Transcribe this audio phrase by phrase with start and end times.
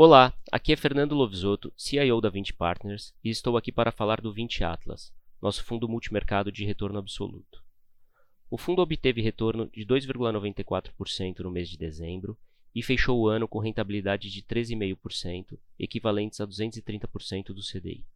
[0.00, 4.32] Olá, aqui é Fernando Lovisotto, CIO da 20 Partners, e estou aqui para falar do
[4.32, 5.12] 20 Atlas,
[5.42, 7.64] nosso fundo multimercado de retorno absoluto.
[8.48, 12.38] O fundo obteve retorno de 2,94% no mês de dezembro
[12.72, 18.06] e fechou o ano com rentabilidade de 13,5%, equivalentes a 230% do CDI.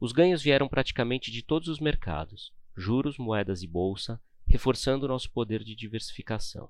[0.00, 5.62] Os ganhos vieram praticamente de todos os mercados, juros, moedas e bolsa, reforçando nosso poder
[5.62, 6.68] de diversificação.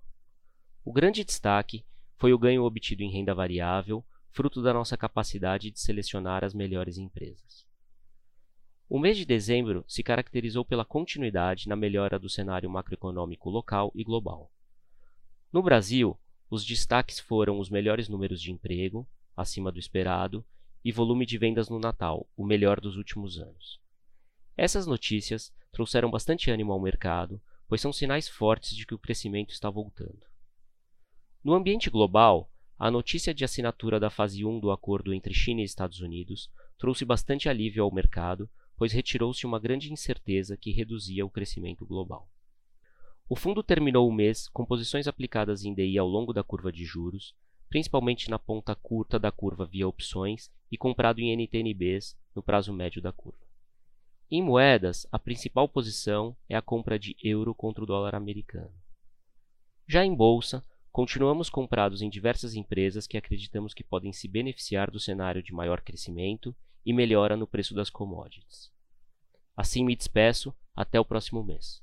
[0.85, 1.83] O grande destaque
[2.23, 6.97] foi o ganho obtido em renda variável, fruto da nossa capacidade de selecionar as melhores
[6.97, 7.67] empresas.
[8.89, 14.05] O mês de dezembro se caracterizou pela continuidade na melhora do cenário macroeconômico local e
[14.05, 14.53] global.
[15.53, 16.17] No Brasil,
[16.49, 19.05] os destaques foram os melhores números de emprego,
[19.37, 20.45] acima do esperado,
[20.85, 23.81] e volume de vendas no Natal, o melhor dos últimos anos.
[24.57, 29.51] Essas notícias trouxeram bastante ânimo ao mercado, pois são sinais fortes de que o crescimento
[29.51, 30.32] está voltando.
[31.45, 32.49] No ambiente global,
[32.79, 36.49] a notícia de assinatura da fase 1 do acordo entre China e Estados Unidos
[36.79, 42.29] trouxe bastante alívio ao mercado, pois retirou-se uma grande incerteza que reduzia o crescimento global.
[43.29, 46.85] O fundo terminou o mês com posições aplicadas em DI ao longo da curva de
[46.85, 47.35] juros,
[47.69, 53.03] principalmente na ponta curta da curva via opções e comprado em NTNBs no prazo médio
[53.03, 53.43] da curva.
[54.31, 58.73] Em moedas, a principal posição é a compra de euro contra o dólar americano.
[59.89, 65.01] Já em bolsa, Continuamos comprados em diversas empresas que acreditamos que podem se beneficiar do
[65.01, 66.55] cenário de maior crescimento
[66.85, 68.71] e melhora no preço das commodities.
[69.57, 71.83] Assim me despeço, até o próximo mês.